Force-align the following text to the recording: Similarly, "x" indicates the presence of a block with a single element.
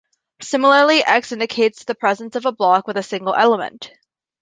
Similarly, 0.41 1.03
"x" 1.03 1.31
indicates 1.31 1.83
the 1.83 1.93
presence 1.93 2.35
of 2.35 2.47
a 2.47 2.51
block 2.51 2.87
with 2.87 2.97
a 2.97 3.03
single 3.03 3.35
element. 3.35 3.91